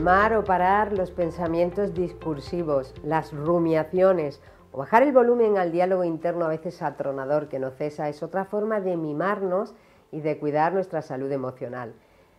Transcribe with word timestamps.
calmar 0.00 0.32
o 0.32 0.44
parar 0.44 0.94
los 0.94 1.10
pensamientos 1.10 1.92
discursivos, 1.92 2.94
las 3.04 3.34
rumiaciones 3.34 4.40
o 4.72 4.78
bajar 4.78 5.02
el 5.02 5.12
volumen 5.12 5.58
al 5.58 5.72
diálogo 5.72 6.04
interno 6.04 6.46
a 6.46 6.48
veces 6.48 6.80
atronador 6.80 7.50
que 7.50 7.58
no 7.58 7.70
cesa 7.70 8.08
es 8.08 8.22
otra 8.22 8.46
forma 8.46 8.80
de 8.80 8.96
mimarnos 8.96 9.74
y 10.10 10.22
de 10.22 10.38
cuidar 10.38 10.72
nuestra 10.72 11.02
salud 11.02 11.30
emocional. 11.30 11.92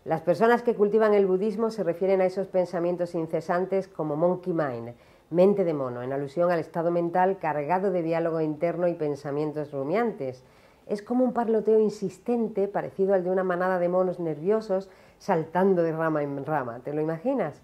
Las 0.05 0.21
personas 0.21 0.63
que 0.63 0.73
cultivan 0.73 1.13
el 1.13 1.27
budismo 1.27 1.69
se 1.69 1.83
refieren 1.83 2.19
a 2.21 2.25
esos 2.25 2.47
pensamientos 2.47 3.13
incesantes 3.13 3.87
como 3.87 4.15
monkey 4.15 4.54
mind, 4.54 4.96
mente 5.29 5.64
de 5.64 5.75
mono, 5.75 6.01
en 6.01 6.14
alusión 6.14 6.50
al 6.50 6.59
estado 6.59 6.89
mental 6.89 7.37
cargado 7.37 7.91
de 7.91 8.01
diálogo 8.01 8.41
interno 8.41 8.87
y 8.87 8.96
pensamientos 8.96 9.71
rumiantes. 9.71 10.43
Es 10.91 11.01
como 11.01 11.23
un 11.23 11.31
parloteo 11.31 11.79
insistente, 11.79 12.68
parecido 12.68 13.13
al 13.13 13.23
de 13.23 13.32
una 13.32 13.45
manada 13.45 13.79
de 13.79 13.87
monos 13.87 14.19
nerviosos 14.19 14.89
saltando 15.19 15.83
de 15.83 15.93
rama 15.93 16.21
en 16.21 16.45
rama. 16.45 16.82
¿Te 16.83 16.91
lo 16.91 16.99
imaginas? 16.99 17.61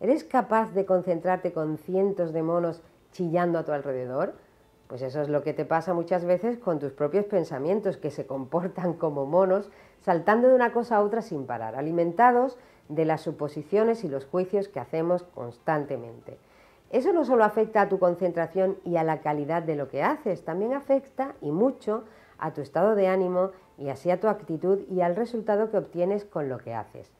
¿Eres 0.00 0.22
capaz 0.22 0.74
de 0.74 0.84
concentrarte 0.84 1.54
con 1.54 1.78
cientos 1.78 2.34
de 2.34 2.42
monos 2.42 2.82
chillando 3.10 3.58
a 3.58 3.64
tu 3.64 3.72
alrededor? 3.72 4.34
Pues 4.86 5.00
eso 5.00 5.22
es 5.22 5.30
lo 5.30 5.42
que 5.42 5.54
te 5.54 5.64
pasa 5.64 5.94
muchas 5.94 6.26
veces 6.26 6.58
con 6.58 6.78
tus 6.78 6.92
propios 6.92 7.24
pensamientos, 7.24 7.96
que 7.96 8.10
se 8.10 8.26
comportan 8.26 8.92
como 8.92 9.24
monos, 9.24 9.70
saltando 10.00 10.48
de 10.48 10.54
una 10.54 10.74
cosa 10.74 10.96
a 10.96 11.02
otra 11.02 11.22
sin 11.22 11.46
parar, 11.46 11.74
alimentados 11.74 12.58
de 12.90 13.06
las 13.06 13.22
suposiciones 13.22 14.04
y 14.04 14.10
los 14.10 14.26
juicios 14.26 14.68
que 14.68 14.80
hacemos 14.80 15.22
constantemente. 15.22 16.36
Eso 16.90 17.14
no 17.14 17.24
solo 17.24 17.44
afecta 17.44 17.80
a 17.80 17.88
tu 17.88 17.98
concentración 17.98 18.76
y 18.84 18.96
a 18.96 19.04
la 19.04 19.22
calidad 19.22 19.62
de 19.62 19.76
lo 19.76 19.88
que 19.88 20.02
haces, 20.02 20.44
también 20.44 20.74
afecta 20.74 21.34
y 21.40 21.50
mucho 21.50 22.04
a 22.38 22.52
tu 22.52 22.60
estado 22.60 22.94
de 22.94 23.08
ánimo 23.08 23.50
y 23.76 23.88
así 23.88 24.10
a 24.10 24.20
tu 24.20 24.28
actitud 24.28 24.80
y 24.90 25.00
al 25.00 25.16
resultado 25.16 25.70
que 25.70 25.78
obtienes 25.78 26.24
con 26.24 26.48
lo 26.48 26.58
que 26.58 26.74
haces. 26.74 27.12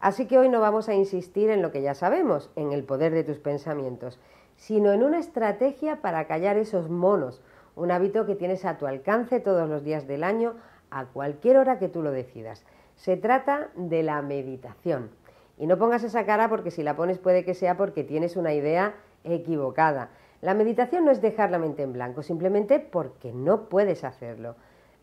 Así 0.00 0.26
que 0.26 0.38
hoy 0.38 0.48
no 0.48 0.60
vamos 0.60 0.88
a 0.88 0.94
insistir 0.94 1.50
en 1.50 1.62
lo 1.62 1.72
que 1.72 1.82
ya 1.82 1.94
sabemos, 1.94 2.50
en 2.56 2.72
el 2.72 2.84
poder 2.84 3.12
de 3.12 3.24
tus 3.24 3.38
pensamientos, 3.38 4.18
sino 4.56 4.92
en 4.92 5.02
una 5.02 5.18
estrategia 5.18 6.00
para 6.02 6.26
callar 6.26 6.56
esos 6.56 6.90
monos, 6.90 7.42
un 7.74 7.90
hábito 7.90 8.26
que 8.26 8.34
tienes 8.34 8.64
a 8.64 8.78
tu 8.78 8.86
alcance 8.86 9.40
todos 9.40 9.68
los 9.68 9.84
días 9.84 10.06
del 10.06 10.24
año, 10.24 10.54
a 10.90 11.06
cualquier 11.06 11.56
hora 11.58 11.78
que 11.78 11.88
tú 11.88 12.02
lo 12.02 12.10
decidas. 12.10 12.64
Se 12.94 13.16
trata 13.16 13.68
de 13.74 14.02
la 14.02 14.22
meditación. 14.22 15.10
Y 15.58 15.66
no 15.66 15.78
pongas 15.78 16.04
esa 16.04 16.24
cara 16.26 16.48
porque 16.48 16.70
si 16.70 16.82
la 16.82 16.96
pones 16.96 17.18
puede 17.18 17.44
que 17.44 17.54
sea 17.54 17.76
porque 17.76 18.04
tienes 18.04 18.36
una 18.36 18.52
idea 18.52 18.94
equivocada. 19.24 20.10
La 20.42 20.54
meditación 20.54 21.04
no 21.04 21.10
es 21.10 21.22
dejar 21.22 21.50
la 21.50 21.58
mente 21.58 21.82
en 21.82 21.92
blanco, 21.92 22.22
simplemente 22.22 22.78
porque 22.78 23.32
no 23.32 23.68
puedes 23.68 24.04
hacerlo. 24.04 24.54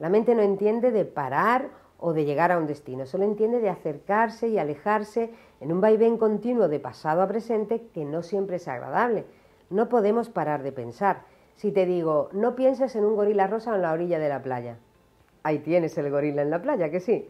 La 0.03 0.09
mente 0.09 0.35
no 0.35 0.41
entiende 0.41 0.91
de 0.91 1.05
parar 1.05 1.69
o 1.97 2.11
de 2.11 2.25
llegar 2.25 2.51
a 2.51 2.57
un 2.57 2.67
destino, 2.67 3.05
solo 3.05 3.23
entiende 3.23 3.61
de 3.61 3.69
acercarse 3.69 4.49
y 4.49 4.57
alejarse 4.59 5.29
en 5.61 5.71
un 5.71 5.79
vaivén 5.79 6.17
continuo 6.17 6.67
de 6.67 6.81
pasado 6.81 7.21
a 7.21 7.27
presente 7.29 7.87
que 7.93 8.03
no 8.03 8.21
siempre 8.21 8.57
es 8.57 8.67
agradable. 8.67 9.23
No 9.69 9.87
podemos 9.87 10.27
parar 10.27 10.61
de 10.61 10.73
pensar. 10.73 11.21
Si 11.55 11.71
te 11.71 11.85
digo, 11.85 12.27
no 12.33 12.53
pienses 12.53 12.97
en 12.97 13.05
un 13.05 13.15
gorila 13.15 13.47
rosa 13.47 13.73
en 13.75 13.81
la 13.81 13.93
orilla 13.93 14.19
de 14.19 14.27
la 14.27 14.43
playa. 14.43 14.75
Ahí 15.41 15.59
tienes 15.59 15.97
el 15.97 16.11
gorila 16.11 16.41
en 16.41 16.49
la 16.49 16.61
playa, 16.61 16.91
que 16.91 16.99
sí. 16.99 17.29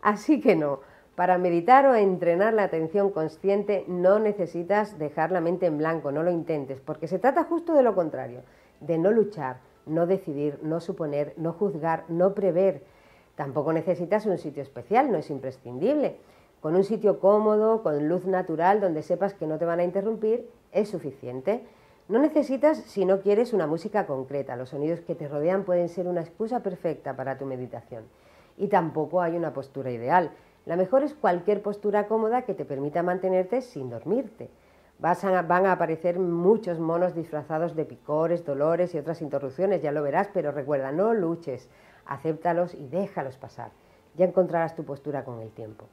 Así 0.00 0.40
que 0.40 0.54
no, 0.54 0.78
para 1.16 1.38
meditar 1.38 1.86
o 1.86 1.96
entrenar 1.96 2.54
la 2.54 2.62
atención 2.62 3.10
consciente 3.10 3.84
no 3.88 4.20
necesitas 4.20 4.96
dejar 4.96 5.32
la 5.32 5.40
mente 5.40 5.66
en 5.66 5.76
blanco, 5.76 6.12
no 6.12 6.22
lo 6.22 6.30
intentes, 6.30 6.78
porque 6.78 7.08
se 7.08 7.18
trata 7.18 7.42
justo 7.42 7.74
de 7.74 7.82
lo 7.82 7.96
contrario, 7.96 8.42
de 8.78 8.96
no 8.96 9.10
luchar, 9.10 9.56
no 9.86 10.06
decidir, 10.06 10.58
no 10.62 10.80
suponer, 10.80 11.34
no 11.36 11.52
juzgar, 11.52 12.04
no 12.08 12.34
prever. 12.34 12.82
Tampoco 13.36 13.72
necesitas 13.72 14.26
un 14.26 14.38
sitio 14.38 14.62
especial, 14.62 15.10
no 15.10 15.18
es 15.18 15.30
imprescindible. 15.30 16.16
Con 16.60 16.76
un 16.76 16.84
sitio 16.84 17.18
cómodo, 17.18 17.82
con 17.82 18.08
luz 18.08 18.24
natural, 18.24 18.80
donde 18.80 19.02
sepas 19.02 19.34
que 19.34 19.46
no 19.46 19.58
te 19.58 19.64
van 19.64 19.80
a 19.80 19.84
interrumpir, 19.84 20.48
es 20.70 20.88
suficiente. 20.88 21.64
No 22.08 22.18
necesitas, 22.18 22.78
si 22.78 23.04
no 23.04 23.20
quieres, 23.20 23.52
una 23.52 23.66
música 23.66 24.06
concreta. 24.06 24.56
Los 24.56 24.70
sonidos 24.70 25.00
que 25.00 25.14
te 25.14 25.28
rodean 25.28 25.64
pueden 25.64 25.88
ser 25.88 26.06
una 26.06 26.20
excusa 26.20 26.60
perfecta 26.60 27.16
para 27.16 27.38
tu 27.38 27.46
meditación. 27.46 28.04
Y 28.56 28.68
tampoco 28.68 29.22
hay 29.22 29.36
una 29.36 29.52
postura 29.52 29.90
ideal. 29.90 30.30
La 30.66 30.76
mejor 30.76 31.02
es 31.02 31.14
cualquier 31.14 31.62
postura 31.62 32.06
cómoda 32.06 32.42
que 32.42 32.54
te 32.54 32.64
permita 32.64 33.02
mantenerte 33.02 33.62
sin 33.62 33.90
dormirte. 33.90 34.50
Van 35.02 35.66
a 35.66 35.72
aparecer 35.72 36.20
muchos 36.20 36.78
monos 36.78 37.12
disfrazados 37.12 37.74
de 37.74 37.84
picores, 37.84 38.44
dolores 38.44 38.94
y 38.94 38.98
otras 38.98 39.20
interrupciones, 39.20 39.82
ya 39.82 39.90
lo 39.90 40.02
verás, 40.02 40.28
pero 40.32 40.52
recuerda, 40.52 40.92
no 40.92 41.12
luches, 41.12 41.68
acéptalos 42.06 42.74
y 42.74 42.86
déjalos 42.86 43.36
pasar. 43.36 43.72
Ya 44.14 44.26
encontrarás 44.26 44.76
tu 44.76 44.84
postura 44.84 45.24
con 45.24 45.40
el 45.40 45.50
tiempo. 45.50 45.86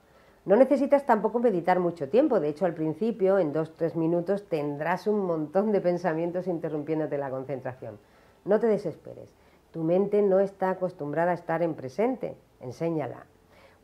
No 0.46 0.56
necesitas 0.56 1.08
tampoco 1.08 1.40
meditar 1.40 1.80
mucho 1.80 2.08
tiempo, 2.08 2.40
de 2.40 2.50
hecho 2.50 2.66
al 2.66 2.76
principio, 2.76 3.40
en 3.40 3.52
dos, 3.52 3.76
tres 3.76 3.96
minutos, 3.96 4.48
tendrás 4.48 5.08
un 5.08 5.26
montón 5.26 5.72
de 5.72 5.82
pensamientos 5.82 6.48
interrumpiéndote 6.48 7.18
la 7.18 7.32
concentración. 7.32 7.98
No 8.46 8.60
te 8.60 8.68
desesperes, 8.68 9.30
tu 9.72 9.84
mente 9.84 10.22
no 10.22 10.40
está 10.40 10.70
acostumbrada 10.70 11.32
a 11.32 11.36
estar 11.36 11.64
en 11.64 11.74
presente, 11.74 12.38
enséñala. 12.60 13.26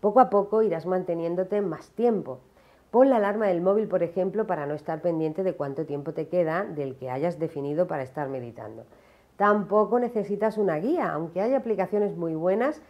Poco 0.02 0.20
a 0.20 0.30
poco 0.30 0.62
irás 0.62 0.86
manteniéndote 0.86 1.62
más 1.62 1.90
tiempo. 1.90 2.42
Pon 2.96 3.10
la 3.10 3.18
alarma 3.18 3.48
del 3.48 3.60
móvil, 3.60 3.90
por 3.90 4.04
ejemplo, 4.04 4.48
para 4.48 4.66
no 4.66 4.74
estar 4.74 5.02
pendiente 5.02 5.44
de 5.44 5.54
cuánto 5.54 5.86
tiempo 5.86 6.14
te 6.14 6.30
queda 6.30 6.64
del 6.64 6.96
que 6.96 7.10
hayas 7.10 7.40
definido 7.40 7.88
para 7.88 8.04
estar 8.04 8.30
meditando. 8.30 8.86
Tampoco 9.36 10.00
necesitas 10.00 10.58
una 10.58 10.78
guía, 10.78 11.12
aunque 11.12 11.42
hay 11.42 11.56
aplicaciones 11.56 12.16
muy 12.16 12.36
buenas 12.36 12.82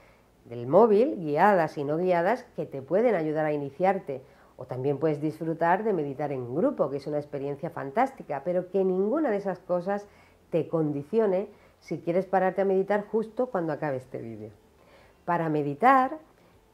del 0.43 0.67
móvil, 0.67 1.15
guiadas 1.17 1.75
y 1.79 1.83
no 1.83 1.97
guiadas, 1.97 2.43
que 2.55 2.67
te 2.67 2.83
pueden 2.83 3.15
ayudar 3.15 3.47
a 3.47 3.51
iniciarte. 3.51 4.21
O 4.57 4.65
también 4.65 4.99
puedes 4.99 5.21
disfrutar 5.21 5.83
de 5.83 5.93
meditar 5.93 6.31
en 6.31 6.53
grupo, 6.53 6.91
que 6.91 6.97
es 6.97 7.07
una 7.07 7.17
experiencia 7.17 7.71
fantástica, 7.71 8.43
pero 8.45 8.69
que 8.69 8.83
ninguna 8.83 9.31
de 9.31 9.37
esas 9.37 9.57
cosas 9.57 10.07
te 10.51 10.67
condicione 10.67 11.49
si 11.79 11.97
quieres 11.97 12.27
pararte 12.27 12.61
a 12.61 12.65
meditar 12.65 13.07
justo 13.07 13.47
cuando 13.47 13.73
acabe 13.73 13.97
este 13.97 14.19
vídeo. 14.19 14.51
Para 15.25 15.49
meditar 15.49 16.19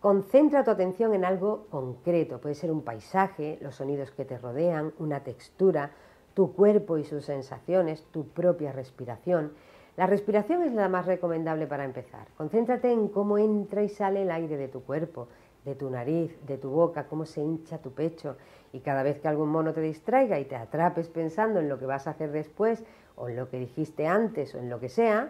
Concentra 0.01 0.63
tu 0.63 0.71
atención 0.71 1.13
en 1.13 1.23
algo 1.23 1.67
concreto, 1.69 2.41
puede 2.41 2.55
ser 2.55 2.71
un 2.71 2.81
paisaje, 2.81 3.59
los 3.61 3.75
sonidos 3.75 4.09
que 4.09 4.25
te 4.25 4.39
rodean, 4.39 4.93
una 4.97 5.19
textura, 5.19 5.91
tu 6.33 6.53
cuerpo 6.53 6.97
y 6.97 7.03
sus 7.03 7.25
sensaciones, 7.25 8.03
tu 8.11 8.27
propia 8.29 8.71
respiración. 8.71 9.53
La 9.97 10.07
respiración 10.07 10.63
es 10.63 10.73
la 10.73 10.89
más 10.89 11.05
recomendable 11.05 11.67
para 11.67 11.85
empezar. 11.85 12.25
Concéntrate 12.35 12.91
en 12.91 13.09
cómo 13.09 13.37
entra 13.37 13.83
y 13.83 13.89
sale 13.89 14.23
el 14.23 14.31
aire 14.31 14.57
de 14.57 14.69
tu 14.69 14.81
cuerpo, 14.81 15.27
de 15.65 15.75
tu 15.75 15.87
nariz, 15.91 16.35
de 16.47 16.57
tu 16.57 16.71
boca, 16.71 17.05
cómo 17.05 17.27
se 17.27 17.41
hincha 17.41 17.77
tu 17.77 17.91
pecho. 17.91 18.37
Y 18.73 18.79
cada 18.79 19.03
vez 19.03 19.19
que 19.19 19.27
algún 19.27 19.49
mono 19.49 19.71
te 19.71 19.81
distraiga 19.81 20.39
y 20.39 20.45
te 20.45 20.55
atrapes 20.55 21.09
pensando 21.09 21.59
en 21.59 21.69
lo 21.69 21.77
que 21.77 21.85
vas 21.85 22.07
a 22.07 22.11
hacer 22.11 22.31
después, 22.31 22.83
o 23.15 23.29
en 23.29 23.35
lo 23.35 23.49
que 23.49 23.59
dijiste 23.59 24.07
antes, 24.07 24.55
o 24.55 24.57
en 24.57 24.67
lo 24.67 24.79
que 24.79 24.89
sea, 24.89 25.29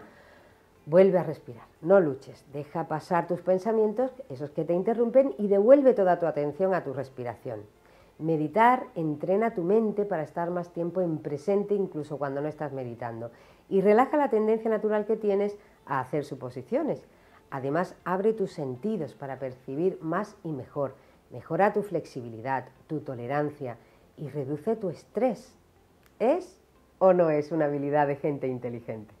Vuelve 0.84 1.18
a 1.18 1.22
respirar, 1.22 1.66
no 1.80 2.00
luches, 2.00 2.44
deja 2.52 2.88
pasar 2.88 3.28
tus 3.28 3.40
pensamientos, 3.40 4.10
esos 4.28 4.50
que 4.50 4.64
te 4.64 4.74
interrumpen, 4.74 5.32
y 5.38 5.46
devuelve 5.46 5.94
toda 5.94 6.18
tu 6.18 6.26
atención 6.26 6.74
a 6.74 6.82
tu 6.82 6.92
respiración. 6.92 7.60
Meditar 8.18 8.88
entrena 8.96 9.54
tu 9.54 9.62
mente 9.62 10.04
para 10.04 10.24
estar 10.24 10.50
más 10.50 10.72
tiempo 10.72 11.00
en 11.00 11.18
presente 11.18 11.74
incluso 11.74 12.18
cuando 12.18 12.40
no 12.40 12.48
estás 12.48 12.72
meditando 12.72 13.30
y 13.68 13.80
relaja 13.80 14.16
la 14.16 14.28
tendencia 14.28 14.70
natural 14.70 15.06
que 15.06 15.16
tienes 15.16 15.56
a 15.86 16.00
hacer 16.00 16.24
suposiciones. 16.24 17.06
Además, 17.50 17.94
abre 18.04 18.32
tus 18.32 18.52
sentidos 18.52 19.14
para 19.14 19.38
percibir 19.38 19.98
más 20.02 20.36
y 20.42 20.52
mejor. 20.52 20.94
Mejora 21.30 21.72
tu 21.72 21.82
flexibilidad, 21.82 22.66
tu 22.86 23.00
tolerancia 23.00 23.76
y 24.16 24.28
reduce 24.28 24.74
tu 24.76 24.90
estrés. 24.90 25.56
¿Es 26.18 26.60
o 26.98 27.12
no 27.12 27.30
es 27.30 27.52
una 27.52 27.66
habilidad 27.66 28.06
de 28.08 28.16
gente 28.16 28.48
inteligente? 28.48 29.14